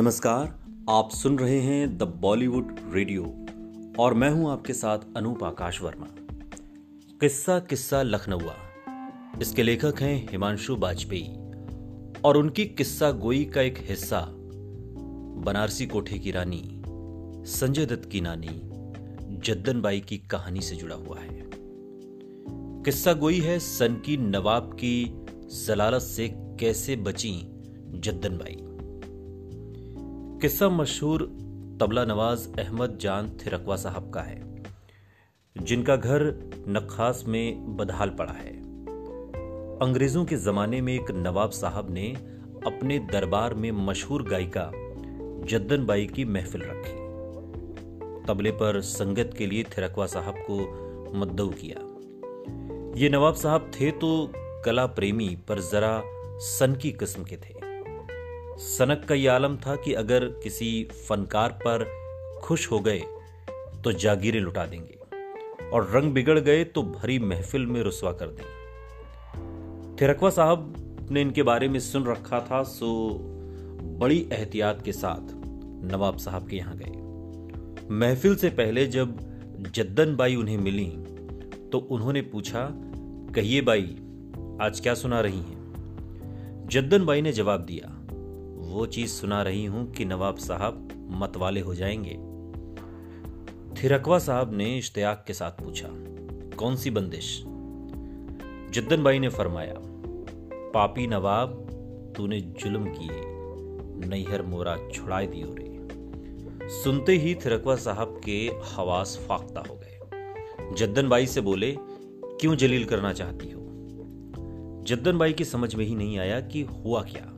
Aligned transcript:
नमस्कार, 0.00 0.60
आप 0.90 1.10
सुन 1.10 1.38
रहे 1.38 1.60
हैं 1.60 1.98
द 1.98 2.02
बॉलीवुड 2.02 2.76
रेडियो 2.92 3.46
और 3.98 4.14
मैं 4.14 4.30
हूँ 4.30 4.50
आपके 4.50 4.72
साथ 4.72 4.98
अनूप 5.16 5.44
आकाश 5.44 5.82
वर्मा। 5.82 6.06
किस्सा 7.20 7.58
किस्सा 7.58 8.02
लखनऊआ। 8.02 8.54
इसके 9.40 9.62
लेखक 9.62 9.94
हैं 10.00 10.28
हिमांशु 10.30 10.76
वाजपेयी 10.76 11.28
और 12.20 12.36
उनकी 12.36 12.64
किस्सा 12.64 13.10
गोई 13.10 13.44
का 13.44 13.60
एक 13.60 13.74
हिस्सा, 13.78 14.26
बनारसी 15.44 15.86
कोठे 15.86 16.18
की 16.18 16.30
रानी, 16.30 16.82
संजय 17.46 17.86
दत्त 17.86 18.10
की 18.10 18.20
नानी 18.20 18.60
जद्दन 19.46 19.80
बाई 19.80 20.00
की 20.00 20.18
कहानी 20.18 20.60
से 20.60 20.76
जुड़ा 20.76 20.96
हुआ 20.96 21.18
है। 21.18 21.50
किस्सा 22.84 23.12
गोई 23.12 23.40
है 23.40 23.58
सन 23.58 23.94
की 23.94 24.16
नवाब 24.16 24.62
की 24.62 25.14
जलालत 25.66 26.02
से 26.02 26.28
कैसे 26.34 26.96
बची 26.96 27.40
जद्दन 27.94 28.38
बाई 28.38 28.66
किस्सा 30.40 30.68
मशहूर 30.68 31.22
तबला 31.80 32.04
नवाज़ 32.04 32.46
अहमद 32.60 32.96
जान 33.00 33.26
थिरकवा 33.38 33.76
साहब 33.76 34.10
का 34.10 34.20
है, 34.20 34.38
जिनका 35.56 35.96
घर 35.96 36.22
नखास 36.68 37.22
में 37.28 37.76
बदहाल 37.76 38.10
पड़ा 38.10 38.32
है। 38.32 38.52
अंग्रेज़ों 39.80 40.24
के 40.24 40.36
जमाने 40.36 40.80
में 40.80 40.92
एक 40.94 41.10
नवाब 41.10 41.50
साहब 41.50 41.90
ने 41.90 42.08
अपने 42.66 42.98
दरबार 43.12 43.54
में 43.54 43.70
मशहूर 43.82 44.22
गायिका 44.22 44.70
जद्दन 45.46 45.86
बाई 45.86 46.06
की 46.06 46.24
महफिल 46.24 46.62
रखी। 46.64 46.98
तबले 48.26 48.52
पर 48.54 48.80
संगत 48.86 49.34
के 49.38 49.46
लिए 49.46 49.64
थिरकवा 49.76 50.06
साहब 50.06 50.44
को 50.50 50.60
मद्दऊ 51.18 51.50
किया। 51.62 51.78
ये 53.00 53.08
नवाब 53.08 53.34
साहब 53.34 53.70
थे 53.80 53.90
तो 53.90 54.32
कला 54.64 54.86
प्रेमी 54.86 55.36
पर 55.48 55.60
जरा 55.70 56.00
सन 56.50 56.78
की 56.82 56.92
किस्म 56.92 57.24
के 57.24 57.36
थे। 57.36 57.59
सनक 58.60 59.04
का 59.08 59.14
यह 59.14 59.32
आलम 59.32 59.56
था 59.56 59.74
कि 59.76 59.92
अगर 59.92 60.24
किसी 60.42 60.88
फनकार 61.08 61.58
पर 61.62 61.84
खुश 62.42 62.70
हो 62.70 62.78
गए 62.80 63.02
तो 63.84 63.92
जागीरें 63.92 64.40
लुटा 64.40 64.64
देंगे। 64.66 64.98
और 65.68 65.90
रंग 65.90 66.12
बिगड़ 66.12 66.38
गए 66.38 66.64
तो 66.64 66.82
भरी 66.82 67.18
महफिल 67.18 67.66
में 67.66 67.82
रुसवा 67.82 68.12
कर 68.12 68.26
दें 68.26 68.44
थिरकवा 70.00 70.30
साहब 70.30 70.74
ने 71.10 71.20
इनके 71.20 71.42
बारे 71.42 71.68
में 71.68 71.78
सुन 71.80 72.04
रखा 72.04 72.40
था, 72.40 72.62
सो 72.62 73.18
बड़ी 74.00 74.28
एहतियात 74.32 74.82
के 74.82 74.92
साथ 74.92 75.32
नवाब 75.92 76.16
साहब 76.16 76.48
के 76.48 76.56
यहाँ 76.56 76.76
गए। 76.76 77.88
महफिल 77.90 78.36
से 78.36 78.48
पहले 78.50 78.86
जब 78.86 79.18
जद्दन 79.74 80.14
बाई 80.16 80.36
उन्हें 80.36 80.58
मिली 80.58 80.86
तो 81.72 81.78
उन्होंने 81.78 82.22
पूछा, 82.22 82.68
कहिए 83.34 83.60
बाई, 83.60 83.96
आज 84.62 84.80
क्या 84.80 84.94
सुना 84.94 85.20
रही 85.20 85.38
हैं? 85.38 85.58
जद्दन 86.70 87.04
बाई 87.04 87.20
ने 87.22 87.32
जवाब 87.32 87.60
दिया 87.60 87.96
वो 88.70 88.86
चीज़ 88.86 89.10
सुना 89.10 89.42
रही 89.42 89.64
हूँ 89.64 89.90
कि 89.92 90.04
नवाब 90.04 90.36
साहब 90.36 90.88
मतवाले 91.10 91.60
हो 91.60 91.74
जाएँगे। 91.74 92.30
थिरकवा 93.74 94.18
साहब 94.18 94.54
ने 94.54 94.78
इश्तियाक 94.78 95.24
के 95.26 95.32
साथ 95.32 95.50
पूछा, 95.50 95.88
कौन 96.56 96.76
सी 96.76 96.90
बंदिश? 96.90 97.40
जद्दन 98.70 99.02
बाई 99.02 99.18
ने 99.18 99.28
फरमाया, 99.28 99.74
पापी 100.74 101.06
नवाब, 101.06 101.66
तूने 102.16 102.40
जुल्म 102.40 102.84
किए, 102.84 103.22
नैहर 104.08 104.42
मोरा 104.42 104.76
छुड़ाए 104.94 105.26
दियो 105.26 105.54
रे 105.58 105.70
सुनते 106.68 107.12
ही 107.12 107.34
थिरकवा 107.34 107.76
साहब 107.76 108.20
के 108.24 108.50
हवास 108.64 109.24
फाख्ता 109.28 109.60
हो 109.60 109.74
गए। 109.74 109.98
जद्दन 110.74 111.08
बाई 111.08 111.26
से 111.26 111.40
बोले, 111.40 111.76
क्यों 112.40 112.56
जलील 112.56 112.84
करना 112.84 113.12
चाहती 113.12 113.50
हो? 113.50 113.60
जद्दन 114.86 115.18
बाई 115.18 115.32
की 115.32 115.44
समझ 115.44 115.74
में 115.74 115.84
ही 115.84 115.94
नहीं 115.94 116.18
आया 116.18 116.40
कि 116.40 116.62
हुआ 116.62 117.02
क्या। 117.02 117.36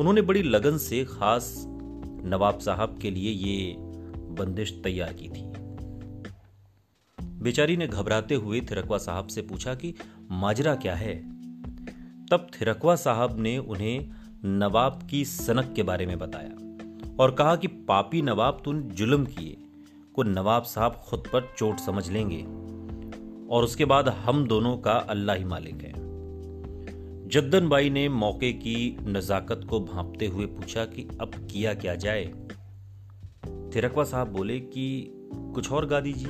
उन्होंने 0.00 0.22
बड़ी 0.22 0.42
लगन 0.42 0.78
से 0.78 1.04
खास 1.04 1.64
नवाब 2.24 2.58
साहब 2.58 2.98
के 2.98 3.10
लिए 3.10 3.30
ये 3.30 3.74
बंदिश 4.16 4.80
तैयार 4.84 5.12
की 5.12 5.28
थी। 5.28 5.52
बेचारी 7.24 7.76
ने 7.76 7.86
घबराते 7.86 8.34
हुए 8.34 8.60
थिरकवा 8.60 8.98
साहब 8.98 9.26
से 9.26 9.42
पूछा 9.42 9.74
कि, 9.74 9.94
माजरा 10.30 10.74
क्या 10.74 10.94
है? 10.94 11.16
तब 12.26 12.46
थिरकवा 12.60 12.96
साहब 12.96 13.40
ने 13.40 13.58
उन्हें 13.58 14.10
नवाब 14.44 15.08
की 15.10 15.24
सनक 15.24 15.72
के 15.76 15.82
बारे 15.82 16.06
में 16.06 16.18
बताया 16.18 16.50
और 17.20 17.30
कहा 17.30 17.56
कि, 17.56 17.66
पापी 17.66 18.22
नवाब, 18.22 18.62
तुम 18.64 18.82
जुल्म 18.82 19.24
किए। 19.24 19.56
को 20.14 20.22
नवाब 20.22 20.62
साहब 20.62 20.92
खुद 20.92 21.20
पर 21.20 21.54
चोट 21.58 21.76
समझ 21.76 22.10
लेंगे 22.10 22.42
और 23.54 23.64
उसके 23.64 23.84
बाद 23.84 24.08
हम 24.08 24.46
दोनों 24.46 24.78
का 24.78 24.92
अल्लाह 24.92 25.36
ही 25.36 25.44
मालिक 25.44 25.74
है। 25.74 26.09
जद्दन 27.32 27.68
बाई 27.68 27.90
ने 27.90 28.08
मौके 28.08 28.52
की 28.52 28.96
नजाकत 29.02 29.66
को 29.70 29.80
भांपते 29.80 30.26
हुए 30.26 30.46
पूछा 30.46 30.84
कि 30.84 31.08
अब 31.20 31.28
किया 31.28 31.74
क्या 31.74 31.94
जाए? 31.94 32.24
थिरकवा 33.76 34.04
साहब 34.04 34.28
बोले 34.28 34.60
कि 34.60 35.12
कुछ 35.34 35.72
और 35.72 35.86
गा 35.86 36.00
दीजिए। 36.00 36.28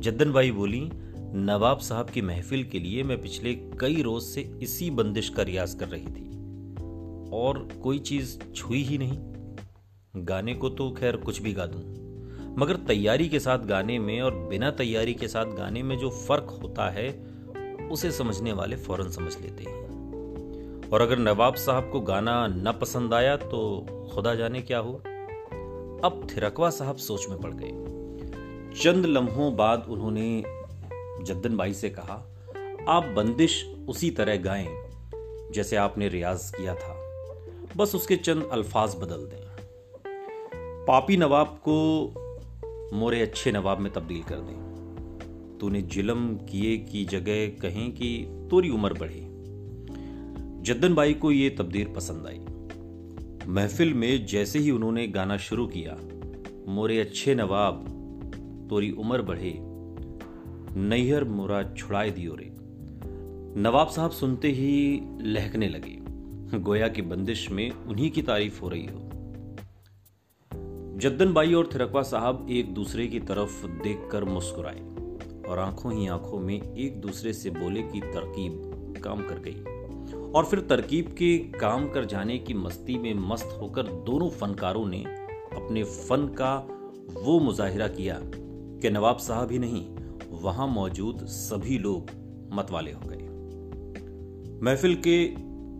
जद्दन 0.00 0.32
बाई 0.32 0.50
बोली, 0.50 0.90
नवाब 1.34 1.78
साहब 1.78 2.10
की 2.10 2.22
महफिल 2.22 2.64
के 2.64 2.78
लिए 2.78 3.02
मैं 3.02 3.20
पिछले 3.20 3.54
कई 3.54 4.02
रोज 4.02 4.22
से 4.22 4.58
इसी 4.62 4.90
बंदिश 4.90 5.28
का 5.28 5.42
रियाज 5.42 5.74
कर 5.74 5.88
रही 5.88 6.06
थी। 6.06 6.30
और 7.30 7.68
कोई 7.82 7.98
चीज़ 7.98 8.52
छुई 8.52 8.82
ही 8.82 8.98
नहीं। 8.98 9.18
गाने 10.24 10.54
को 10.54 10.68
तो 10.68 10.90
खैर 10.90 11.16
कुछ 11.16 11.42
भी 11.42 11.52
गा 11.52 11.66
दूँ। 11.66 11.82
मगर 12.58 12.76
तैयारी 12.76 13.28
के 13.28 13.40
साथ 13.40 13.58
गाने 13.58 13.98
में 13.98 14.20
और 14.20 14.38
बिना 14.38 14.70
तैयारी 14.70 15.14
के 15.14 15.28
साथ 15.28 15.46
गाने 15.46 15.82
में 15.82 15.98
जो 15.98 16.10
फ़र्क 16.10 16.60
होता 16.62 16.90
है 16.90 17.27
उसे 17.88 18.10
समझने 18.12 18.52
वाले 18.52 18.76
फ़ौरन 18.76 19.10
समझ 19.10 19.36
लेते 19.40 19.64
हैं। 19.64 20.90
और 20.90 21.02
अगर 21.02 21.18
नवाब 21.18 21.54
साहब 21.54 21.90
को 21.90 22.00
गाना 22.00 22.46
न 22.46 22.72
पसंद 22.80 23.14
आया 23.14 23.36
तो 23.36 23.86
खुदा 24.14 24.34
जाने 24.34 24.62
क्या 24.62 24.78
हो 24.78 24.92
अब 26.04 26.26
थिरकवा 26.30 26.70
साहब 26.70 26.96
सोच 26.96 27.28
में 27.28 27.38
पड़ 27.38 27.52
गए। 27.54 28.82
चंद 28.82 29.06
लम्हों 29.06 29.56
बाद 29.56 29.86
उन्होंने 29.88 30.44
जद्दन 31.22 31.56
बाई 31.56 31.74
से 31.74 31.90
कहा, 31.90 32.14
आप 32.88 33.04
बंदिश 33.04 33.64
उसी 33.88 34.10
तरह 34.10 34.36
गाएँ 34.36 34.68
जैसे 35.52 35.76
आपने 35.76 36.08
रियाज 36.08 36.52
किया 36.56 36.74
था। 36.74 36.94
बस 37.76 37.94
उसके 37.94 38.16
चंद 38.16 38.48
अल्फाज 38.52 38.94
बदल 38.94 39.26
दें। 39.26 39.46
पापी 40.86 41.16
नवाब 41.16 41.46
को 41.68 41.76
मोरे 42.96 43.22
अच्छे 43.22 43.52
नवाब 43.52 43.78
में 43.78 43.92
तब्दील 43.92 44.22
कर 44.22 44.36
दें। 44.36 44.67
तूने 45.60 45.82
जिलम 45.82 46.36
किए 46.36 46.76
की 46.76 47.04
जगह 47.04 47.46
कहें 47.48 47.92
कि 47.92 48.26
तोरी 48.50 48.70
उम्र 48.70 48.94
बढ़े। 48.94 49.20
जद्दन 50.62 50.94
बाई 50.94 51.14
को 51.14 51.32
यह 51.32 51.56
तब्दील 51.58 51.86
पसंद 51.86 52.26
आई। 52.26 52.38
महफिल 53.48 53.94
में 53.94 54.26
जैसे 54.26 54.58
ही 54.58 54.70
उन्होंने 54.70 55.08
गाना 55.08 55.36
शुरू 55.36 55.66
किया, 55.66 55.98
मोरे 56.72 57.00
अच्छे 57.00 57.34
नवाब, 57.34 57.94
तोरी 58.70 58.90
उम्र 58.90 59.22
बढ़े। 59.22 59.54
नैहर 60.80 61.24
मोरा 61.24 61.74
छुड़ाए 61.74 62.10
दियो 62.10 62.34
रे। 62.34 62.54
नवाब 63.60 63.88
साहब 63.88 64.10
सुनते 64.10 64.48
ही 64.48 65.00
लहकने 65.20 65.68
लगे। 65.68 65.98
गोया 66.58 66.88
की 66.88 67.02
बंदिश 67.02 67.50
में 67.50 67.70
उन्हीं 67.70 68.10
की 68.10 68.22
तारीफ़ 68.22 68.60
हो 68.60 68.68
रही 68.68 68.86
हो। 68.86 69.04
जद्दन 70.98 71.32
बाई 71.32 71.54
और 71.54 71.70
थिरकवा 71.74 72.02
साहब 72.02 72.46
एक 72.50 72.74
दूसरे 72.74 73.06
की 73.06 73.20
तरफ़ 73.20 73.66
देखकर 73.66 74.24
मुस्कुराए। 74.24 74.97
और 75.48 75.58
आँखों 75.58 75.92
ही 75.92 76.06
आँखों 76.06 76.38
में 76.38 76.74
एक 76.74 77.00
दूसरे 77.00 77.32
से 77.32 77.50
बोले 77.50 77.82
की 77.82 78.00
तरकीब 78.00 79.02
काम 79.04 79.22
कर 79.22 79.38
गई। 79.38 79.62
और 80.32 80.44
फिर 80.44 80.60
तरकीब 80.60 81.06
के 81.06 81.38
काम 81.38 81.88
कर 81.88 82.04
जाने 82.04 82.38
की 82.38 82.54
मस्ती 82.54 82.98
में 82.98 83.14
मस्त 83.14 83.58
होकर 83.60 83.82
दोनों 83.82 84.30
फनकारों 84.30 84.86
ने 84.86 85.04
अपने 85.56 85.84
फन 85.84 86.26
का 86.26 86.56
वो 87.22 87.38
मुजाहिरा 87.40 87.88
किया 87.88 88.20
कि 88.80 88.90
नवाब 88.90 89.16
साहब 89.16 89.52
ही 89.52 89.58
नहीं, 89.58 89.86
वहाँ 90.30 90.66
मौजूद 90.66 91.26
सभी 91.26 91.78
लोग 91.78 92.10
मतवाले 92.52 92.92
हो 92.92 93.00
गए। 93.04 93.24
महफिल 94.62 94.94
के 94.94 95.24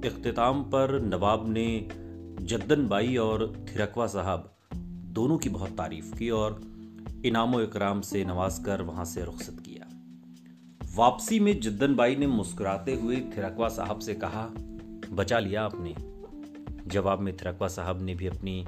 इख्तिताम 0.08 0.62
पर 0.62 1.00
नवाब 1.02 1.44
ने 1.48 1.88
जद्दन 2.46 2.88
बाई 2.88 3.16
और 3.16 3.52
थिरकवा 3.68 4.06
साहब 4.06 4.54
दोनों 5.12 5.38
की 5.38 5.48
बहुत 5.48 5.70
तारीफ़ 5.70 6.16
की 6.16 6.30
और 6.30 6.60
इनामो 7.24 7.60
इकराम 7.60 8.00
से 8.00 8.24
नवाज़ 8.24 8.64
कर 8.64 8.82
वहाँ 8.82 9.04
से 9.04 9.24
रुखसत 9.24 9.56
किया। 9.60 9.86
वापसी 10.96 11.40
में 11.40 11.60
जिद्दन 11.60 11.94
बाई 11.94 12.16
ने 12.16 12.26
मुस्कुराते 12.26 12.94
हुए 12.94 13.16
थिरकवा 13.16 13.68
साहब 13.68 13.98
से 13.98 14.14
कहा, 14.14 14.48
बचा 15.10 15.38
लिया 15.38 15.64
आपने। 15.64 15.94
जवाब 16.86 17.20
में 17.20 17.36
थिरकवा 17.36 17.68
साहब 17.68 18.02
ने 18.02 18.14
भी 18.14 18.26
अपनी 18.26 18.64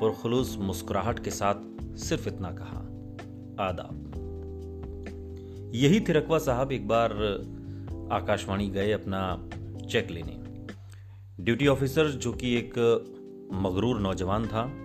पुरखलूस 0.00 0.56
मुस्कुराहट 0.56 1.24
के 1.24 1.30
साथ 1.30 1.54
सिर्फ़ 1.96 2.28
इतना 2.28 2.50
कहा, 2.50 2.80
आदाब। 3.68 4.10
यही 5.74 6.00
थिरकवा 6.00 6.38
साहब 6.38 6.72
एक 6.72 6.88
बार 6.88 7.12
आकाशवाणी 8.12 8.68
गए 8.68 8.92
अपना 8.92 9.50
चेक 9.86 10.10
लेने। 10.10 10.40
ड्यूटी 11.44 11.66
ऑफिसर 11.66 12.08
जो 12.08 12.32
कि 12.32 12.54
एक 12.54 12.72
मगरूर 13.52 14.00
नौजवान 14.00 14.46
था 14.46 14.83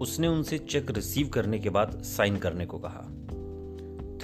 उसने 0.00 0.28
उनसे 0.28 0.58
चेक 0.58 0.90
रिसीव 0.90 1.28
करने 1.28 1.58
के 1.58 1.70
बाद 1.70 2.02
साइन 2.02 2.36
करने 2.36 2.66
को 2.66 2.78
कहा। 2.78 3.06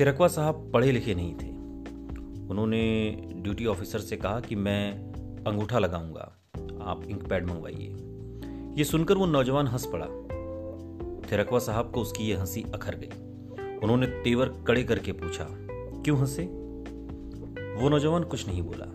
थिरकवा 0.00 0.28
साहब 0.28 0.70
पढ़े 0.74 0.92
लिखे 0.92 1.14
नहीं 1.14 1.34
थे। 1.34 1.48
उन्होंने 2.48 3.10
ड्यूटी 3.34 3.66
ऑफिसर 3.66 3.98
से 3.98 4.16
कहा 4.16 4.40
कि 4.40 4.56
मैं 4.56 4.92
अंगूठा 5.44 5.78
लगाऊँगा। 5.78 6.32
आप 6.82 7.04
इंक 7.04 7.26
पैड 7.26 7.46
मंगवाइए। 7.46 7.96
ये 8.78 8.84
सुनकर 8.84 9.14
वो 9.14 9.26
नौजवान 9.26 9.66
हंस 9.66 9.86
पड़ा। 9.86 10.06
थिरकवा 11.32 11.58
साहब 11.58 11.90
को 11.90 12.00
उसकी 12.00 12.24
ये 12.24 12.34
हँसी 12.34 12.62
अखर 12.74 12.94
गई। 12.94 13.78
उन्होंने 13.78 14.06
तेवर 14.06 14.48
कड़े 14.66 14.82
करके 14.84 15.12
पूछा, 15.12 15.46
क्यों 16.02 16.18
हंसे? 16.18 16.42
वो 17.82 17.88
नौजवान 17.88 18.24
कुछ 18.24 18.48
नहीं 18.48 18.62
बोला। 18.62 18.86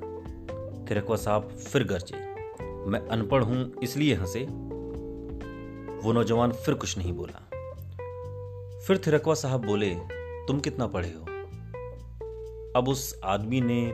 थिरकवा 0.85 1.15
साहब 1.15 1.49
फिर 1.49 1.83
गरजे, 1.83 2.17
मैं 2.89 2.99
अनपढ़ 2.99 3.43
हूँ, 3.43 3.71
इसलिए 3.83 4.15
हंसे। 4.15 4.70
वो 6.03 6.11
नौजवान 6.11 6.51
फिर 6.51 6.75
कुछ 6.75 6.97
नहीं 6.97 7.13
बोला। 7.13 7.49
फिर 8.87 8.97
थिरकवा 8.97 9.33
साहब 9.33 9.65
बोले, 9.65 9.95
तुम 10.47 10.59
कितना 10.59 10.87
पढ़े 10.87 11.09
हो? 11.09 11.25
अब 12.75 12.85
उस 12.87 13.19
आदमी 13.23 13.61
ने 13.61 13.93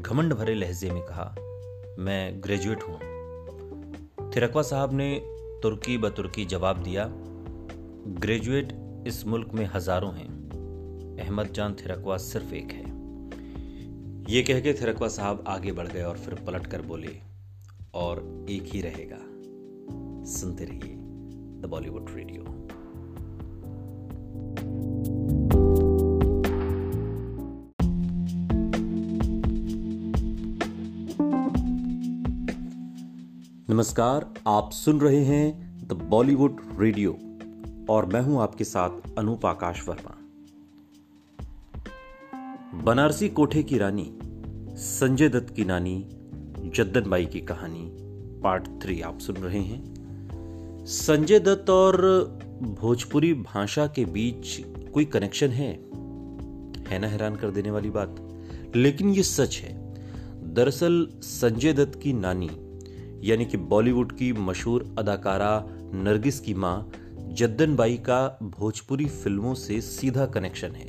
घमंड 0.00 0.34
भरे 0.34 0.54
लहजे 0.54 0.90
में 0.90 1.02
कहा, 1.02 1.34
मैं 1.98 2.42
ग्रेजुएट 2.42 2.82
हूँ। 2.82 3.00
थिरकवा 4.36 4.62
साहब 4.62 4.92
ने 4.92 5.20
तुर्की 5.62 5.98
बतुर्की 5.98 6.44
जवाब 6.44 6.82
दिया, 6.82 7.08
ग्रेजुएट 8.08 8.68
इस 9.06 9.26
मुल्क 9.26 9.50
में 9.54 9.70
हज़ारों 9.74 10.14
हैं। 10.14 10.30
अहमद 11.20 11.52
जान 11.52 11.74
थिरकवा 11.74 12.16
सिर्फ़ 12.16 12.54
एक 12.54 12.70
है। 12.70 12.92
ये 14.32 14.42
कह 14.42 14.60
के 14.60 14.74
थिरकवा 14.74 15.08
साहब 15.08 15.44
आगे 15.46 15.72
बढ़ 15.72 15.88
गए 15.88 16.02
और 16.02 16.18
फिर 16.18 16.34
पलट 16.34 16.66
कर 16.66 16.82
बोले, 16.82 17.20
और 17.94 18.46
एक 18.50 18.62
ही 18.62 18.80
रहेगा। 18.80 19.18
सुनते 20.32 20.64
रहिए। 20.64 21.01
द 21.62 21.66
बॉलीवुड 21.66 22.06
रेडियो 22.10 22.44
नमस्कार, 33.70 34.26
आप 34.46 34.70
सुन 34.70 35.00
रहे 35.00 35.24
हैं 35.24 35.88
द 35.88 35.92
बॉलीवुड 35.92 36.60
रेडियो 36.78 37.12
और 37.90 38.06
मैं 38.06 38.20
हूँ 38.20 38.40
आपके 38.42 38.64
साथ 38.64 39.18
अनूप 39.18 39.46
आकाश 39.46 39.88
वर्मा। 39.88 40.16
बनारसी 42.82 43.28
कोठे 43.28 43.62
की 43.62 43.78
रानी, 43.78 44.10
संजय 44.76 45.28
दत्त 45.28 45.54
की 45.54 45.64
नानी 45.64 45.98
जद्दन 46.74 47.10
बाई 47.10 47.26
की 47.26 47.40
कहानी, 47.40 47.88
पार्ट 48.42 48.68
थ्री 48.82 49.00
आप 49.00 49.18
सुन 49.18 49.36
रहे 49.36 49.60
हैं। 49.60 49.91
संजय 50.86 51.38
दत्त 51.38 51.70
और 51.70 51.96
भोजपुरी 52.62 53.34
भाषा 53.34 53.86
के 53.86 54.04
बीच 54.04 54.60
कोई 54.92 55.04
कनेक्शन 55.04 55.48
है? 55.48 55.72
है 56.88 56.98
ना 56.98 57.06
हैरान 57.06 57.36
कर 57.36 57.50
देने 57.50 57.70
वाली 57.70 57.90
बात। 57.90 58.16
लेकिन 58.76 59.08
ये 59.08 59.22
सच 59.22 59.56
है। 59.56 59.94
दरअसल 60.54 61.08
संजय 61.22 61.72
दत्त 61.72 62.00
की 62.02 62.12
नानी, 62.12 62.50
यानी 63.30 63.44
कि 63.44 63.56
बॉलीवुड 63.56 64.12
की 64.12 64.32
मशहूर 64.32 64.94
अदाकारा 64.98 65.66
नरगिस 65.94 66.40
की 66.40 66.54
माँ 66.54 66.92
जद्दन 67.32 67.76
बाई 67.76 67.96
का 67.96 68.38
भोजपुरी 68.42 69.06
फ़िल्मों 69.06 69.54
से 69.54 69.80
सीधा 69.80 70.26
कनेक्शन 70.26 70.68
है। 70.68 70.86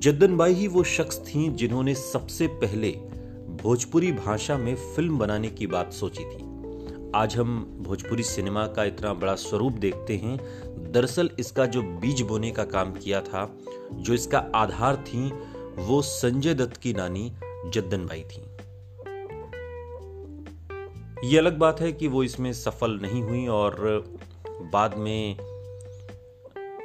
जद्दन 0.00 0.36
बाई 0.36 0.52
ही 0.52 0.68
वो 0.68 0.82
शख्स 0.82 1.18
थीं 1.18 1.54
जिन्होंने 1.54 1.94
सबसे 1.94 2.46
पहले 2.46 2.90
भोजपुरी 3.62 4.12
भाषा 4.12 4.58
में 4.58 4.74
फ़िल्म 4.74 5.18
बनाने 5.18 5.48
की 5.48 5.66
बात 5.66 5.92
सोची 5.92 6.24
थी। 6.24 6.49
आज 7.16 7.34
हम 7.36 7.78
भोजपुरी 7.82 8.22
सिनेमा 8.22 8.66
का 8.66 8.84
इतना 8.84 9.12
बड़ा 9.14 9.34
स्वरूप 9.34 9.72
देखते 9.72 10.16
हैं। 10.16 10.36
दरअसल 10.92 11.30
इसका 11.38 11.64
जो 11.66 11.82
बीज 11.82 12.20
बोने 12.22 12.50
का 12.50 12.64
काम 12.64 12.92
किया 12.92 13.20
था, 13.20 13.44
जो 13.92 14.14
इसका 14.14 14.38
आधार 14.54 14.96
थी, 14.96 15.30
वो 15.78 16.00
संजय 16.02 16.54
दत्त 16.54 16.76
की 16.76 16.92
नानी 16.92 17.32
जद्दन 17.66 18.06
बाई 18.06 18.22
थी। 18.22 18.42
ये 21.28 21.38
अलग 21.38 21.58
बात 21.58 21.80
है 21.80 21.92
कि 21.92 22.08
वो 22.08 22.22
इसमें 22.22 22.52
सफल 22.52 22.98
नहीं 23.02 23.22
हुई 23.22 23.46
और 23.48 24.04
बाद 24.72 24.96
में 24.98 25.36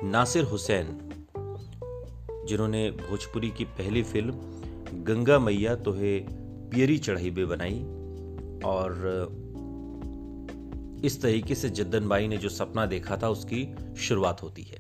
नासिर 0.03 0.43
हुसैन, 0.43 0.99
जिन्होंने 2.47 2.89
भोजपुरी 2.91 3.49
की 3.49 3.65
पहली 3.65 4.03
फ़िल्म 4.03 5.03
गंगा 5.03 5.39
मैया 5.39 5.75
तोहे 5.75 6.19
पियरी 6.29 6.97
चढ़ाई 6.97 7.29
बे 7.29 7.45
बनाई 7.45 7.81
और 8.65 9.43
इस 11.03 11.21
तरीके 11.21 11.55
से 11.55 11.69
जद्दन 11.69 12.07
बाई 12.07 12.27
ने 12.27 12.37
जो 12.37 12.49
सपना 12.49 12.85
देखा 12.85 13.17
था, 13.17 13.29
उसकी 13.29 13.75
शुरुआत 13.97 14.43
होती 14.43 14.63
है। 14.63 14.79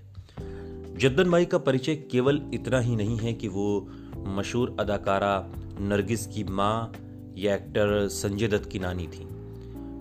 जद्दन 0.97 1.31
बाई 1.31 1.45
का 1.45 1.57
परिचय 1.57 1.95
केवल 1.95 2.41
इतना 2.53 2.79
ही 2.79 2.95
नहीं 2.95 3.17
है 3.17 3.33
कि 3.33 3.47
वो 3.47 3.89
मशहूर 4.17 4.75
अदाकारा 4.79 5.51
नरगिस 5.79 6.27
की 6.27 6.43
माँ 6.43 6.93
या 7.37 7.55
एक्टर 7.55 8.07
संजय 8.07 8.47
दत्त 8.47 8.69
की 8.69 8.79
नानी 8.79 9.07
थी, 9.07 9.25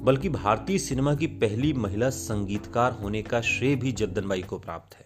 बल्कि 0.05 0.29
भारतीय 0.29 0.79
सिनेमा 0.79 1.15
की 1.15 1.27
पहली 1.27 1.73
महिला 1.73 2.11
संगीतकार 2.11 2.93
होने 2.93 3.23
का 3.23 3.41
श्रेय 3.41 3.77
भी 3.77 3.93
जद्दन 3.93 4.29
बाई 4.29 4.43
को 4.43 4.59
प्राप्त 4.59 4.95
है। 4.95 5.05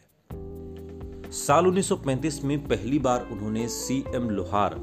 साल 1.31 1.67
1935 1.67 2.45
में 2.45 2.59
पहली 2.69 2.99
बार 2.99 3.29
उन्होंने 3.33 3.69
सी 3.69 4.05
एम 4.15 4.31
लोहार 4.31 4.75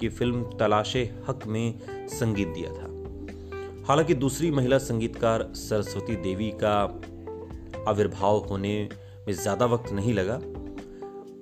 की 0.00 0.08
फ़िल्म 0.08 0.42
तलाशे 0.42 1.14
हक 1.28 1.46
में 1.46 1.80
संगीत 2.08 2.48
दिया 2.48 2.72
था। 2.72 2.91
हालाँकि 3.88 4.14
दूसरी 4.14 4.50
महिला 4.50 4.78
संगीतकार 4.78 5.52
सरस्वती 5.54 6.16
देवी 6.16 6.50
का 6.50 6.74
आविर्भाव 7.88 8.38
होने 8.38 8.88
में 9.26 9.32
ज़्यादा 9.34 9.66
वक्त 9.66 9.92
नहीं 9.92 10.14
लगा। 10.14 10.36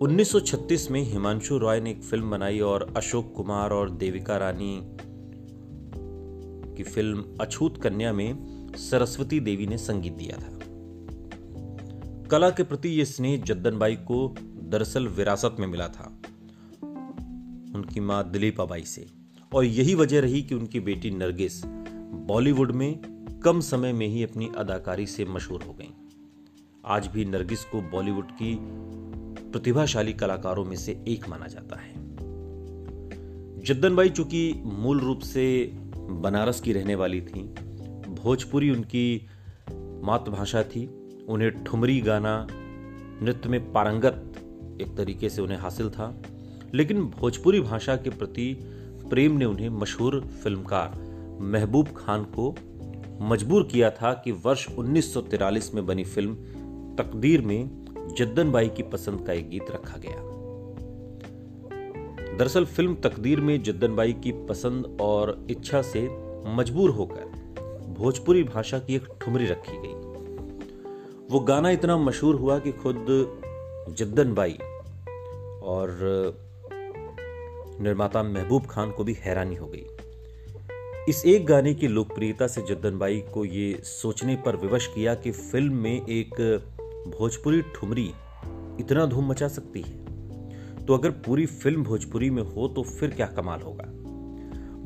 1936 0.00 0.90
में 0.90 1.02
हिमांशु 1.02 1.58
रॉय 1.58 1.80
ने 1.80 1.90
एक 1.90 2.02
फ़िल्म 2.02 2.30
बनाई 2.30 2.60
और 2.60 2.94
अशोक 2.96 3.32
कुमार 3.36 3.70
और 3.70 3.90
देविका 3.90 4.36
रानी 4.36 4.80
की 6.76 6.82
फ़िल्म 6.82 7.24
अछूत 7.40 7.82
कन्या 7.82 8.12
में 8.12 8.72
सरस्वती 8.76 9.40
देवी 9.40 9.66
ने 9.66 9.78
संगीत 9.78 10.12
दिया 10.12 10.36
था। 10.36 10.58
कला 12.28 12.50
के 12.50 12.62
प्रति 12.62 12.88
यह 12.88 13.04
स्नेह 13.04 13.42
जद्दनबाई 13.42 13.96
को 13.96 14.36
दरअसल 14.62 15.08
विरासत 15.08 15.56
में 15.60 15.66
मिला 15.66 15.88
था, 15.88 16.20
उनकी 17.76 18.00
माँ 18.00 18.30
दिलीपाबाई 18.30 18.82
से। 18.82 19.06
और 19.54 19.64
यही 19.64 19.94
वजह 19.94 20.20
रही 20.20 20.42
कि 20.42 20.54
उनकी 20.54 20.80
बेटी 20.80 21.10
नरगिस 21.10 21.64
बॉलीवुड 22.12 22.70
में 22.70 22.98
कम 23.44 23.60
समय 23.60 23.92
में 23.92 24.06
ही 24.06 24.22
अपनी 24.22 24.50
अदाकारी 24.56 25.06
से 25.06 25.24
मशहूर 25.24 25.62
हो 25.62 25.72
गई। 25.72 25.90
आज 26.86 27.06
भी 27.06 27.24
नरगिस 27.24 27.64
को 27.64 27.80
बॉलीवुड 27.82 28.30
की 28.30 28.58
प्रतिभाशाली 29.50 30.12
कलाकारों 30.12 30.64
में 30.64 30.76
से 30.76 31.04
एक 31.08 31.28
माना 31.28 31.46
जाता 31.46 31.76
है। 31.76 31.92
जद्दनबाई 33.64 34.08
चूँकि 34.08 34.62
मूल 34.64 35.00
रूप 35.00 35.20
से 35.20 35.70
बनारस 36.10 36.60
की 36.60 36.72
रहने 36.72 36.94
वाली 36.94 37.20
थी, 37.20 37.42
भोजपुरी 38.22 38.70
उनकी 38.70 39.26
मातृभाषा 40.04 40.62
थी। 40.62 40.86
उन्हें 41.28 41.64
ठुमरी 41.64 42.00
गाना, 42.00 42.46
नृत्य 43.22 43.48
में 43.48 43.72
पारंगत 43.72 44.32
एक 44.80 44.96
तरीके 44.96 45.28
से 45.28 45.42
उन्हें 45.42 45.58
हासिल 45.58 45.90
था। 45.90 46.22
लेकिन 46.74 47.02
भोजपुरी 47.02 47.60
भाषा 47.60 47.96
के 47.96 48.10
प्रति 48.10 48.56
प्रेम 49.10 49.32
ने 49.32 49.44
उन्हें 49.44 49.68
मशहूर 49.68 50.20
फिल्मकार 50.20 51.09
महबूब 51.40 51.88
खान 51.96 52.24
को 52.24 52.54
मजबूर 53.20 53.68
किया 53.72 53.90
था 53.90 54.12
कि 54.12 54.32
वर्ष 54.32 54.68
1943 54.68 55.74
में 55.74 55.86
बनी 55.86 56.04
फ़िल्म 56.04 56.34
तकदीर 56.98 57.40
में 57.40 57.86
जद्दन 58.18 58.50
बाई 58.50 58.68
की 58.68 58.82
पसंद 58.82 59.26
का 59.26 59.32
एक 59.32 59.48
गीत 59.48 59.70
रखा 59.70 59.98
गया। 59.98 60.30
दरअसल 62.36 62.64
फ़िल्म 62.64 62.94
तकदीर 62.94 63.40
में 63.40 63.62
जद्दन 63.62 63.96
बाई 63.96 64.12
की 64.12 64.32
पसंद 64.32 64.98
और 65.00 65.46
इच्छा 65.50 65.82
से 65.82 66.08
मजबूर 66.46 66.90
होकर 66.90 67.24
भोजपुरी 67.98 68.42
भाषा 68.42 68.78
की 68.78 68.94
एक 68.94 69.06
ठुमरी 69.20 69.46
रखी 69.46 69.78
गई। 69.78 69.94
वो 71.30 71.40
गाना 71.40 71.70
इतना 71.70 71.96
मशहूर 71.96 72.34
हुआ 72.34 72.58
कि 72.58 72.72
खुद 72.72 73.06
जद्दन 73.90 74.34
बाई 74.34 74.58
और 75.62 75.98
निर्माता 77.80 78.22
महबूब 78.22 78.66
खान 78.66 78.90
को 78.90 79.04
भी 79.04 79.12
हैरानी 79.12 79.54
हो 79.54 79.66
गई। 79.66 79.86
इस 81.08 81.26
एक 81.26 81.46
गाने 81.46 81.74
की 81.74 81.88
लोकप्रियता 81.88 82.46
से 82.46 82.62
जद्दन 82.62 82.98
बाई 82.98 83.20
को 83.20 83.44
ये 83.44 83.80
सोचने 83.84 84.36
पर 84.36 84.56
विवश 84.56 84.86
किया 84.86 85.14
कि 85.14 85.30
फ़िल्म 85.30 85.74
में 85.74 86.06
एक 86.06 86.34
भोजपुरी 87.18 87.62
ठुमरी 87.62 88.12
इतना 88.80 89.06
धूम 89.06 89.30
मचा 89.30 89.48
सकती 89.48 89.80
है। 89.80 90.04
तो 90.86 90.94
अगर 90.94 91.10
पूरी 91.10 91.46
फ़िल्म 91.46 91.82
भोजपुरी 91.82 92.30
में 92.30 92.42
हो 92.42 92.68
तो 92.68 92.82
फिर 92.82 93.10
क्या 93.10 93.26
कमाल 93.26 93.60
होगा? 93.60 93.84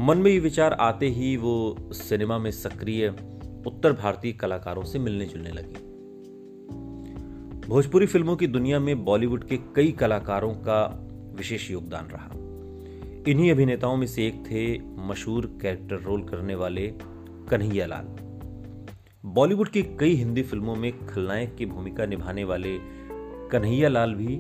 मन 0.05 0.19
में 0.19 0.31
ये 0.31 0.39
विचार 0.39 0.73
आते 0.73 1.09
ही 1.09 1.37
वो 1.37 1.77
सिनेमा 1.93 2.39
में 2.39 2.51
सक्रिय 2.51 3.09
उत्तर 3.67 3.93
भारतीय 3.93 4.33
कलाकारों 4.33 4.85
से 4.85 4.99
मिलने 4.99 5.27
जुलने 5.27 5.51
लगी। 5.51 5.75
भोजपुरी 7.69 8.07
फ़िल्मों 8.07 8.37
की 8.37 8.47
दुनिया 8.47 8.81
में 8.81 9.05
बॉलीवुड 9.05 9.45
के 9.45 9.57
कई 9.57 9.93
कलाकारों 9.93 10.55
का 10.55 11.07
विशेष 11.37 11.71
योगदान 11.71 12.07
रहा। 12.07 12.44
इन्हीं 13.29 13.51
अभिनेताओं 13.51 13.97
में 13.97 14.07
से 14.07 14.27
एक 14.27 14.35
थे 14.35 14.79
मशहूर 15.09 15.59
कैरेक्टर 15.63 15.97
रोल 15.97 16.23
करने 16.23 16.55
वाले 16.55 16.87
कन्हैया 17.51 17.87
लाल। 17.87 18.07
बॉलीवुड 19.25 19.69
की 19.69 19.83
कई 19.83 20.15
हिंदी 20.15 20.43
फ़िल्मों 20.43 20.75
में 20.75 21.07
खलनायक 21.07 21.55
की 21.55 21.67
भूमिका 21.67 22.07
निभाने 22.07 22.45
वाले 22.45 22.79
कन्हैया 23.51 23.89
लाल 23.89 24.15
भी 24.15 24.37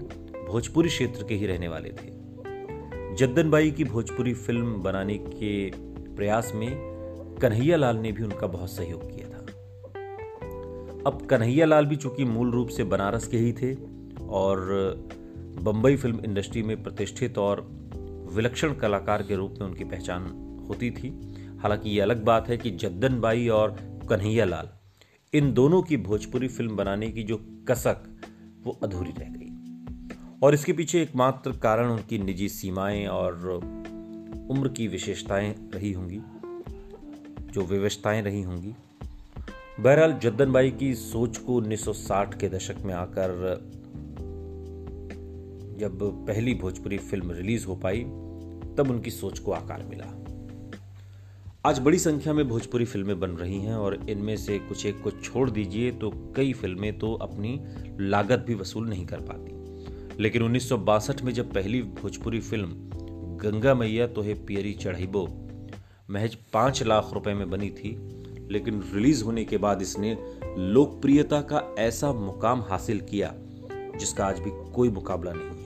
भोजपुरी 0.49 0.89
क्षेत्र 0.89 1.25
के 1.25 1.35
ही 1.35 1.47
रहने 1.47 1.69
वाले 1.69 1.89
थे। 1.89 2.11
जद्दन 3.17 3.51
बाई 3.51 3.71
की 3.71 3.85
भोजपुरी 3.85 4.35
फ़िल्म 4.35 4.83
बनाने 4.83 5.19
के 5.19 5.71
प्रयास 6.17 6.53
में 6.55 6.77
कन्हैया 7.43 7.77
लाल 7.77 7.97
ने 7.97 8.13
भी 8.13 8.23
उनका 8.23 8.47
बहुत 8.47 8.71
सहयोग 8.71 9.11
किया 9.11 9.29
था। 9.29 9.41
अब 11.07 11.27
कन्हैया 11.31 11.67
लाल 11.67 11.87
भी 11.87 11.97
चूँकि 11.97 12.25
मूल 12.25 12.51
रूप 12.51 12.69
से 12.69 12.85
बनारस 12.85 13.27
के 13.27 13.37
ही 13.37 13.53
थे 13.53 13.75
और 14.29 14.59
बम्बई 15.63 15.97
फ़िल्म 15.97 16.21
इंडस्ट्री 16.25 16.63
में 16.63 16.83
प्रतिष्ठित 16.83 17.39
और 17.39 17.84
विलक्षण 18.35 18.75
कलाकार 18.75 19.23
के 19.23 19.37
रूप 19.37 19.55
में 19.61 19.67
उनकी 19.69 19.85
पहचान 19.85 20.23
होती 20.69 20.91
थी। 20.91 21.35
हालाँकि 21.63 21.91
ये 21.91 22.01
अलग 22.01 22.25
बात 22.25 22.49
है 22.49 22.57
कि 22.57 22.71
जद्दन 22.71 23.21
बाई 23.21 23.49
और 23.49 23.77
कन्हैया 24.11 24.45
लाल 24.45 24.69
इन 25.35 25.53
दोनों 25.53 25.83
की 25.83 25.97
भोजपुरी 25.97 26.49
फ़िल्म 26.49 26.77
बनाने 26.77 27.11
की 27.11 27.23
जो 27.23 27.37
कसक, 27.69 28.21
वो 28.65 28.79
अधूरी 28.83 29.11
रह 29.11 29.29
गई। 29.31 29.51
और 30.43 30.55
इसके 30.55 30.73
पीछे 30.73 31.03
एकमात्र 31.03 31.53
कारण 31.53 31.89
उनकी 31.89 32.19
निजी 32.19 32.49
सीमाएँ 32.49 33.07
और 33.07 33.47
उम्र 34.51 34.69
की 34.69 34.89
विशेषताएँ 34.89 35.71
रही 35.75 35.93
होंगी, 35.93 36.21
जो 37.53 37.65
व्यवस्थाएँ 37.65 38.23
रही 38.23 38.43
होंगी। 38.43 38.75
बहरहाल 39.81 40.13
जद्दन 40.13 40.53
बाई 40.53 40.71
की 40.71 40.95
सोच 40.95 41.37
को 41.37 41.55
1960 41.55 42.41
के 42.41 42.49
दशक 42.49 42.77
में 42.85 42.95
आकर, 42.95 43.61
जब 45.79 46.27
पहली 46.27 46.55
भोजपुरी 46.55 46.99
फ़िल्म 46.99 47.31
रिलीज़ 47.31 47.67
हो 47.67 47.77
पाई 47.77 48.05
तब 48.79 48.91
उनकी 48.91 49.11
सोच 49.11 49.39
को 49.39 49.53
आकार 49.53 49.83
मिला। 49.83 50.05
आज 51.67 51.79
बड़ी 51.79 51.99
संख्या 51.99 52.33
में 52.33 52.49
भोजपुरी 52.49 52.85
फ़िल्में 52.85 53.21
बन 53.21 53.31
रही 53.31 53.61
हैं 53.61 53.75
और 53.75 53.95
इनमें 54.11 54.37
से 54.37 54.59
कुछ 54.59 54.87
एक 54.87 55.03
को 55.03 55.11
छोड़ 55.11 55.51
दीजिए 55.51 55.91
तो 55.93 56.11
कई 56.37 56.53
फ़िल्में 56.53 56.99
तो 56.99 57.13
अपनी 57.15 57.61
लागत 58.01 58.45
भी 58.47 58.55
वसूल 58.55 58.89
नहीं 58.89 59.07
कर 59.07 59.21
पाती। 59.21 60.23
लेकिन 60.23 60.43
उन्नीस 60.43 60.69
सौ 60.69 60.77
बासठ 60.79 61.23
में 61.23 61.33
जब 61.33 61.53
पहली 61.53 61.83
भोजपुरी 61.83 62.41
फ़िल्म 62.41 62.69
गंगा 63.37 63.75
मैया 63.75 64.07
तो 64.07 64.23
है 64.23 64.35
पियरी 64.45 64.73
चढ़ाइबो, 64.73 65.27
महज 66.11 66.35
पाँच 66.53 66.83
लाख 66.83 67.11
रुपए 67.15 67.35
में 67.35 67.51
बनी 67.51 67.71
थी, 67.71 67.97
लेकिन 68.51 68.83
रिलीज़ 68.95 69.25
होने 69.25 69.45
के 69.45 69.57
बाद 69.57 69.83
इसने 69.83 70.17
लोकप्रियता 70.59 71.41
का 71.43 71.63
ऐसा 71.79 72.13
मुकाम 72.13 72.63
हासिल 72.63 73.01
किया 73.01 73.35
जिसका 73.99 74.27
आज 74.27 74.39
भी 74.39 74.51
कोई 74.73 74.89
मुकाबला 74.91 75.33
नहीं। 75.33 75.64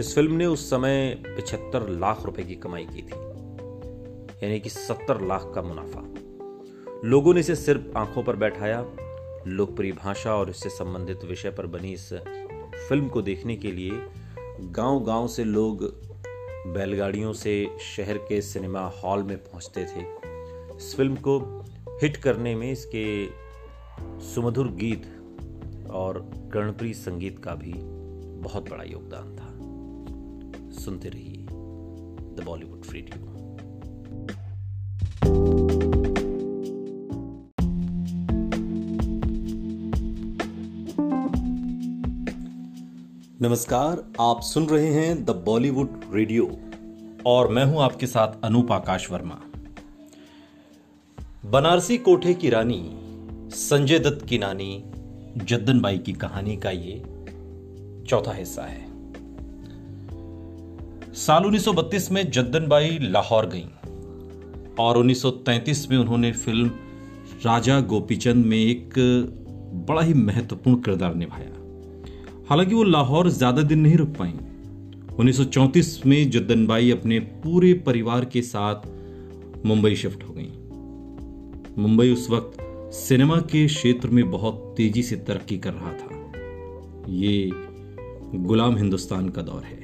इस 0.00 0.14
फ़िल्म 0.14 0.34
ने 0.34 0.46
उस 0.46 0.68
समय 0.70 1.10
पिछहत्तर 1.26 1.88
लाख 1.90 2.24
रुपए 2.24 2.42
की 2.42 2.54
कमाई 2.54 2.84
की 2.84 3.02
थी, 3.02 3.16
यानी 4.42 4.60
कि 4.60 4.70
सत्तर 4.70 5.20
लाख 5.20 5.50
का 5.54 5.62
मुनाफा। 5.62 6.02
लोगों 7.08 7.34
ने 7.34 7.40
इसे 7.40 7.54
सिर्फ़ 7.54 7.98
आँखों 7.98 8.22
पर 8.22 8.36
बैठाया। 8.36 8.80
लोकप्रिय 9.46 9.92
भाषा 9.92 10.34
और 10.34 10.50
इससे 10.50 10.68
संबंधित 10.68 11.24
विषय 11.24 11.50
पर 11.50 11.66
बनी 11.66 11.92
इस 11.92 12.12
फ़िल्म 12.88 13.08
को 13.08 13.22
देखने 13.22 13.56
के 13.56 13.72
लिए 13.72 14.00
गाँव 14.70 15.00
गाँव 15.04 15.28
से 15.28 15.44
लोग 15.44 15.84
बैलगाड़ियों 16.74 17.32
से 17.32 17.54
शहर 17.86 18.18
के 18.28 18.40
सिनेमा 18.42 18.86
हॉल 18.96 19.22
में 19.22 19.36
पहुँचते 19.36 19.84
थे। 19.84 20.06
इस 20.76 20.94
फ़िल्म 20.96 21.16
को 21.28 21.38
हिट 22.02 22.16
करने 22.16 22.54
में 22.54 22.70
इसके 22.72 23.06
सुमधुर 24.24 24.72
गीत 24.74 25.06
और 25.92 26.20
कर्णप्रिय 26.52 26.92
संगीत 26.94 27.38
का 27.38 27.54
भी 27.54 27.72
बहुत 28.42 28.70
बड़ा 28.70 28.84
योगदान 28.84 29.36
था। 29.36 29.49
सुनते 30.80 31.08
रहिए 31.08 31.46
द 32.36 32.44
बॉलीवुड 32.44 32.82
रेडियो 32.92 33.28
नमस्कार, 43.42 44.02
आप 44.20 44.40
सुन 44.42 44.66
रहे 44.66 44.86
हैं 44.86 45.24
द 45.24 45.30
बॉलीवुड 45.30 46.00
रेडियो 46.12 46.50
और 47.26 47.48
मैं 47.48 47.64
हूँ 47.64 47.82
आपके 47.82 48.06
साथ 48.06 48.44
अनूप 48.44 48.72
आकाश 48.72 49.10
वर्मा। 49.10 49.40
बनारसी 51.46 51.98
कोठे 51.98 52.34
की 52.34 52.50
रानी, 52.50 52.82
संजय 53.54 53.98
दत्त 53.98 54.26
की 54.26 54.38
नानी, 54.38 54.84
जद्दन 55.36 55.80
बाई 55.80 55.98
की 55.98 56.12
कहानी 56.12 56.56
का 56.56 56.70
ये 56.70 57.02
चौथा 58.08 58.32
हिस्सा 58.32 58.62
है। 58.62 58.89
साल 61.14 61.44
1932 61.44 62.10
में 62.10 62.30
जद्दन 62.30 62.66
बाई 62.66 62.98
लाहौर 63.02 63.46
गईं 63.46 64.74
और 64.78 64.98
1933 64.98 65.90
में 65.90 65.98
उन्होंने 65.98 66.32
फ़िल्म 66.32 66.68
राजा 67.46 67.80
गोपीचंद 67.80 68.46
में 68.46 68.56
एक 68.56 68.94
बड़ा 69.88 70.02
ही 70.02 70.14
महत्वपूर्ण 70.14 70.76
किरदार 70.76 71.14
निभाया। 71.14 71.50
हालाँकि 72.50 72.74
वो 72.74 72.82
लाहौर 72.82 73.28
ज़्यादा 73.28 73.62
दिन 73.62 73.78
नहीं 73.78 73.96
रुक 73.96 74.08
पाई। 74.08 74.32
1934 75.18 76.06
में 76.06 76.30
जद्दन 76.30 76.66
बाई 76.66 76.90
अपने 76.90 77.18
पूरे 77.18 77.72
परिवार 77.74 78.24
के 78.24 78.42
साथ 78.42 78.88
मुंबई 79.66 79.94
शिफ्ट 79.96 80.24
हो 80.24 80.34
गई। 80.38 80.50
मुंबई 81.82 82.12
उस 82.12 82.30
वक्त 82.30 82.56
सिनेमा 82.92 83.36
के 83.36 83.66
क्षेत्र 83.66 84.08
में 84.08 84.30
बहुत 84.30 84.74
तेज़ी 84.76 85.02
से 85.02 85.16
तरक्की 85.16 85.58
कर 85.58 85.72
रहा 85.72 85.92
था। 85.92 86.32
ये 87.08 87.50
गुलाम 88.34 88.76
हिंदुस्तान 88.76 89.28
का 89.28 89.42
दौर 89.42 89.62
है। 89.62 89.79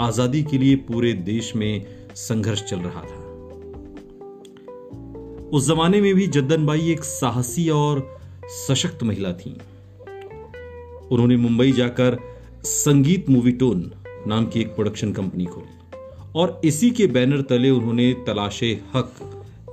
आज़ादी 0.00 0.42
के 0.42 0.58
लिए 0.58 0.76
पूरे 0.76 1.12
देश 1.12 1.54
में 1.56 1.86
संघर्ष 2.14 2.62
चल 2.62 2.78
रहा 2.78 3.00
था। 3.00 3.18
उस 5.48 5.66
जमाने 5.68 6.00
में 6.00 6.14
भी 6.14 6.26
जद्दनबाई 6.26 6.90
एक 6.92 7.04
साहसी 7.04 7.68
और 7.68 8.18
सशक्त 8.48 9.02
महिला 9.02 9.32
थी। 9.32 9.50
उन्होंने 11.12 11.36
मुंबई 11.36 11.72
जाकर 11.72 12.18
संगीत 12.64 13.30
मूवी 13.30 13.52
टोन 13.52 13.90
नाम 14.26 14.46
की 14.46 14.60
एक 14.60 14.74
प्रोडक्शन 14.74 15.12
कंपनी 15.12 15.44
खोली 15.44 15.98
और 16.36 16.60
इसी 16.64 16.90
के 16.90 17.06
बैनर 17.06 17.40
तले 17.40 17.70
उन्होंने 17.70 18.12
तलाशे 18.26 18.80
हक 18.94 19.12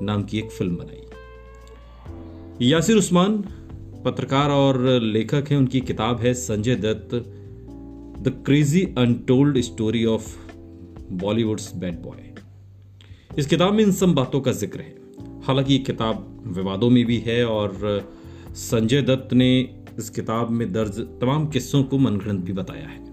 नाम 0.02 0.24
की 0.24 0.40
एक 0.40 0.52
फ़िल्म 0.52 0.76
बनाई। 0.76 1.04
यासिर 2.62 2.98
उस्मान, 2.98 3.44
पत्रकार 4.06 4.50
और 4.50 4.80
लेखक 5.02 5.48
हैं, 5.52 5.58
उनकी 5.58 5.80
किताब 5.82 6.20
है 6.20 6.34
Sanjay 6.34 6.76
Dutt 6.76 7.34
the 8.28 8.44
crazy 8.46 8.82
untold 8.98 9.60
story 9.62 10.06
of 10.06 10.36
Bollywood's 11.12 11.76
bad 11.76 12.02
boy 12.02 12.34
इस 13.38 13.46
किताब 13.46 13.74
में 13.74 13.84
इन 13.84 13.92
सब 13.92 14.14
बातों 14.14 14.42
का 14.42 14.52
ज़िक्र 14.52 14.80
है। 14.80 14.96
हालाँकि 15.44 15.74
ये 15.74 15.80
किताब 15.80 16.44
विवादों 16.48 16.90
में 16.90 17.06
भी 17.06 17.18
है 17.18 17.46
और 17.46 17.78
संजय 18.54 19.02
दत्त 19.02 19.34
ने 19.34 19.50
इस 20.00 20.10
किताब 20.10 20.50
में 20.50 20.72
दर्ज 20.74 21.00
तमाम 21.00 21.48
किस्सों 21.48 21.84
को 21.84 21.98
मनगढ़ंत 21.98 22.42
भी 22.46 22.54
बताया 22.54 22.88
है। 22.88 23.06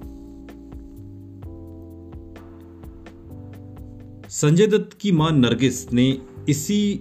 संजय 4.28 4.66
दत्त 4.66 4.96
की 5.00 5.12
माँ 5.12 5.30
नरगिस 5.32 5.92
ने 5.92 6.18
इसी 6.48 6.94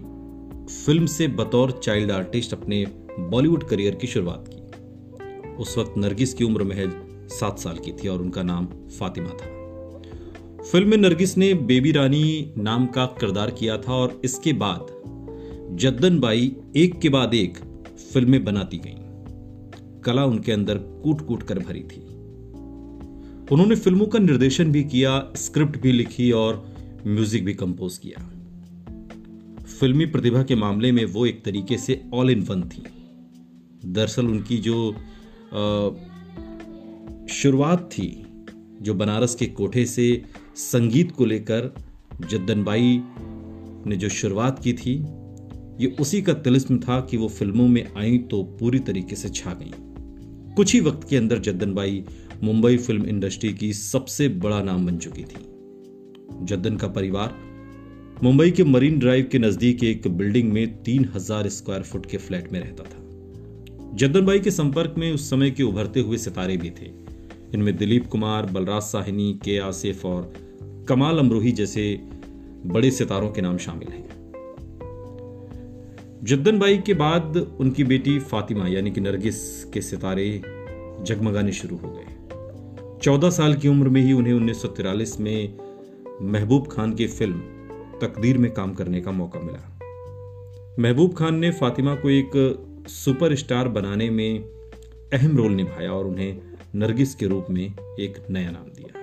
फ़िल्म 0.86 1.05
से 1.05 1.27
बतौर 1.27 1.72
चाइल्ड 1.84 2.12
आर्टिस्ट 2.12 2.53
अपने 2.53 2.86
बॉलीवुड 3.20 3.63
करियर 3.63 3.96
की 3.96 4.08
शुरुआत 4.08 4.46
की। 4.48 4.62
उस 5.55 5.77
वक्त 5.77 5.93
नरगिस 5.98 6.34
की 6.34 6.43
उम्र 6.43 6.63
महज 6.63 6.93
सात 7.44 7.60
साल 7.60 7.78
की 7.78 7.92
थी 7.92 8.08
और 8.08 8.22
उनका 8.22 8.44
नाम 8.44 8.66
फातिमा 9.00 9.30
था। 9.30 9.52
फ़िल्म 10.64 10.90
में 10.90 10.98
नरगिस 10.98 11.38
ने 11.38 11.54
बेबी 11.54 11.92
रानी 11.92 12.54
नाम 12.58 12.86
का 12.88 13.06
किरदार 13.20 13.50
किया 13.52 13.78
था 13.78 13.94
और 13.94 14.22
इसके 14.26 14.54
बाद 14.54 14.92
जद्दन 15.80 16.20
बाई 16.20 16.56
एक 16.76 17.00
के 17.00 17.10
बाद 17.10 17.34
एक 17.34 17.58
फ़िल्में 18.14 18.44
बनाती 18.44 18.78
गईं। 18.78 20.02
कला 20.02 20.26
उनके 20.26 20.52
अंदर 20.52 20.78
कूट 21.04 21.26
कूट 21.28 21.44
कर 21.44 21.60
भरी 21.60 21.84
थी। 21.84 22.02
उन्होंने 23.52 23.76
फ़िल्मों 23.76 24.06
का 24.06 24.20
निर्देशन 24.20 24.72
भी 24.72 24.84
किया, 24.84 25.34
स्क्रिप्ट 25.36 25.82
भी 25.82 25.92
लिखी 25.92 26.32
और 26.32 26.64
म्यूज़िक 27.08 27.46
भी 27.46 27.54
कंपोज 27.54 27.98
किया। 27.98 28.30
फिल्मी 29.80 30.06
प्रतिभा 30.06 30.44
के 30.44 30.56
मामले 30.56 30.92
में 30.92 31.06
वो 31.06 31.26
एक 31.26 31.44
तरीके 31.46 31.78
से 31.78 32.02
ऑल 32.14 32.30
इन 32.30 32.42
वन 32.42 32.62
थी। 32.70 32.84
दरअसल 33.86 34.28
उनकी 34.28 34.58
जो 34.58 34.96
शुरुआत 37.44 37.90
थी, 37.92 38.08
जो 38.82 38.94
बनारस 38.94 39.34
के 39.36 39.46
कोठे 39.46 39.86
से 39.86 40.04
संगीत 40.56 41.12
को 41.12 41.26
लेकर 41.26 41.74
जद्दनबाई 42.32 43.02
ने 43.88 43.96
जो 43.96 44.10
शुरुआत 44.10 44.60
की 44.60 44.74
थी, 44.74 44.94
ये 45.82 45.88
उसी 46.00 46.22
का 46.22 46.34
तिलिस्म 46.34 46.80
था 46.80 47.00
कि 47.02 47.18
वो 47.18 47.28
फ़िल्मों 47.28 47.68
में 47.68 47.92
आई 47.98 48.18
तो 48.18 48.42
पूरी 48.60 48.80
तरीके 48.80 49.16
से 49.16 49.30
छा 49.30 49.54
गई। 49.54 49.74
कुछ 50.56 50.74
ही 50.74 50.80
वक्त 50.80 51.08
के 51.10 51.18
अंदर 51.18 51.40
जद्दनबाई 51.40 52.04
मुंबई 52.44 52.78
फ़िल्म 52.78 53.06
इंडस्ट्री 53.06 53.54
की 53.54 53.74
सबसे 53.74 54.30
बड़ा 54.30 54.62
नाम 54.64 54.86
बन 54.86 54.98
चुकी 54.98 55.24
थी। 55.24 55.46
जद्दन 56.46 56.78
का 56.78 56.88
परिवार 56.88 57.36
मुंबई 58.24 58.52
के 58.52 58.64
मरीन 58.64 59.00
ड्राइव 59.00 59.30
के 59.32 59.40
नज़दीक 59.40 59.84
एक 59.84 60.08
बिल्डिंग 60.08 60.54
में 60.54 60.84
तीन 60.84 61.10
हज़ार 61.16 61.50
स्क्वायर 61.50 61.84
फुट 61.84 62.06
के 62.06 62.18
फ्लैट 62.18 62.52
में 62.54 62.60
रहता 62.60 62.84
था। 62.84 63.96
जद्दनबाई 63.98 64.40
के 64.40 64.52
संपर्क 64.52 64.96
में 64.98 65.12
उस 65.14 65.30
समय 65.30 65.52
के 65.52 65.64
उभरते 65.64 66.00
हुए 66.00 66.18
सितारे 66.18 66.58
भी 66.58 66.70
थे। 66.70 67.02
इनमें 67.53 67.77
दिलीप 67.77 68.07
कुमार, 68.07 68.45
बलराज 68.45 68.81
साहिनी 68.81 69.39
के 69.43 69.57
आसिफ 69.60 70.05
और 70.05 70.33
कमाल 70.89 71.17
अमरोही 71.17 71.51
जैसे 71.51 72.00
बड़े 72.65 72.91
सितारों 72.91 73.29
के 73.31 73.41
नाम 73.41 73.57
शामिल 73.57 73.88
हैं। 73.88 74.10
जद्दन 76.24 76.60
बाई 76.60 76.77
के 76.77 76.93
बाद 76.93 77.38
उनकी 77.60 77.83
बेटी 77.83 78.19
फातिमा, 78.19 78.67
यानी 78.67 78.91
कि 78.91 79.01
नरगिस 79.01 79.63
के 79.63 79.81
सितारे 79.81 80.41
जगमगाने 81.01 81.51
शुरू 81.51 81.77
हो 81.77 81.89
गए। 81.89 83.00
चौदह 83.01 83.29
साल 83.29 83.53
की 83.53 83.67
उम्र 83.67 83.89
में 83.89 84.01
ही 84.01 84.13
उन्हें 84.13 84.33
उन्नीस 84.33 85.19
में 85.19 85.57
महबूब 86.22 86.67
खान 86.67 86.93
की 86.93 87.07
फ़िल्म 87.07 87.39
तकदीर 88.01 88.38
में 88.38 88.51
काम 88.51 88.74
करने 88.74 89.01
का 89.01 89.12
मौका 89.12 89.39
मिला। 89.39 89.79
महबूब 90.79 91.13
खान 91.13 91.36
ने 91.36 91.51
फातिमा 91.51 91.95
को 91.95 92.10
एक 92.10 92.31
सुपरस्टार 92.88 93.67
बनाने 93.67 94.10
में 94.10 94.39
अहम 95.13 95.38
रोल 95.38 95.51
निभाया 95.51 95.91
और 95.91 96.07
उन्हें 96.07 96.52
नरगिस 96.75 97.15
के 97.15 97.27
रूप 97.27 97.48
में 97.50 97.74
एक 98.00 98.27
नया 98.30 98.51
नाम 98.51 98.63
दिया 98.63 99.00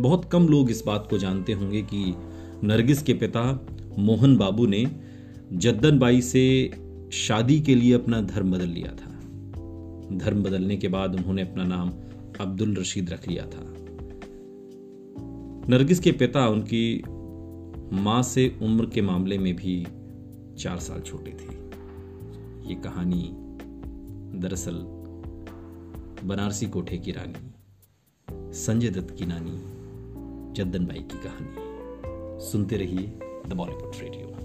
बहुत 0.00 0.24
कम 0.24 0.48
लोग 0.48 0.70
इस 0.70 0.82
बात 0.86 1.06
को 1.10 1.18
जानते 1.18 1.52
होंगे 1.52 1.82
कि 1.82 2.14
नरगिस 2.64 3.02
के 3.02 3.14
पिता 3.14 3.66
मोहन 3.98 4.36
बाबू 4.36 4.66
ने 4.66 4.86
जद्दन 5.52 5.98
बाई 5.98 6.20
से 6.20 6.70
शादी 7.12 7.60
के 7.60 7.74
लिए 7.74 7.92
अपना 7.92 8.20
धर्म 8.20 8.52
बदल 8.52 8.68
लिया 8.68 8.88
था। 8.88 9.10
धर्म 10.18 10.42
बदलने 10.42 10.76
के 10.76 10.88
बाद 10.88 11.14
उन्होंने 11.14 11.42
अपना 11.42 11.64
नाम 11.64 11.92
अब्दुल 12.40 12.76
रशीद 12.76 13.10
रख 13.10 13.28
लिया 13.28 13.46
था। 13.46 13.74
नरगिस 15.68 16.00
के 16.00 16.12
पिता 16.12 16.48
उनकी 16.48 17.02
माँ 17.92 18.22
से 18.22 18.58
उम्र 18.62 18.86
के 18.86 19.02
मामले 19.02 19.38
में 19.38 19.56
भी 19.56 19.86
चार 20.58 20.78
साल 20.78 21.00
छोटे 21.00 21.30
थे। 21.30 21.54
ये 22.68 22.74
कहानी 22.74 23.30
दरअसल 24.38 24.99
बनारसी 26.24 26.66
कोठे 26.66 26.98
की 26.98 27.12
रानी, 27.12 27.54
संजय 28.52 28.88
दत्त 28.88 29.14
की 29.18 29.26
नानी, 29.26 29.56
चंदन 30.54 30.86
बाई 30.86 30.98
की 30.98 31.18
कहानी। 31.22 32.50
सुनते 32.50 32.76
रहिए 32.76 33.18
द 33.46 33.52
बॉलीवुड 33.52 33.92
रेडियो। 33.96 34.39